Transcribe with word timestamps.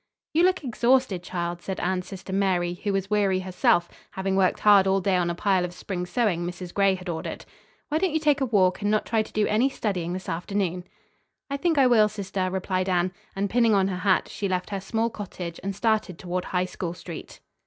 "You 0.33 0.41
look 0.45 0.63
exhausted, 0.63 1.21
child," 1.21 1.61
said 1.61 1.79
Anne's 1.79 2.07
sister 2.07 2.33
Mary, 2.33 2.73
who 2.83 2.91
was 2.91 3.11
weary 3.11 3.41
herself, 3.41 3.87
having 4.13 4.35
worked 4.35 4.61
hard 4.61 4.87
all 4.87 4.99
day 4.99 5.15
on 5.15 5.29
a 5.29 5.35
pile 5.35 5.63
of 5.63 5.75
spring 5.75 6.07
sewing 6.07 6.43
Mrs. 6.43 6.73
Gray 6.73 6.95
had 6.95 7.07
ordered. 7.07 7.45
"Why 7.89 7.99
don't 7.99 8.11
you 8.11 8.19
take 8.19 8.41
a 8.41 8.47
walk 8.47 8.81
and 8.81 8.89
not 8.89 9.05
try 9.05 9.21
to 9.21 9.31
do 9.31 9.45
any 9.45 9.69
studying 9.69 10.13
this 10.13 10.27
afternoon?" 10.27 10.85
"I 11.51 11.57
think 11.57 11.77
I 11.77 11.85
will, 11.85 12.09
sister," 12.09 12.49
replied 12.49 12.89
Anne; 12.89 13.11
and, 13.35 13.47
pinning 13.47 13.75
on 13.75 13.89
her 13.89 13.97
hat, 13.97 14.27
she 14.27 14.47
left 14.49 14.71
her 14.71 14.81
small 14.81 15.11
cottage 15.11 15.59
and 15.61 15.75
started 15.75 16.17
toward 16.17 16.45
High 16.45 16.65
School 16.65 16.95
Street. 16.95 17.39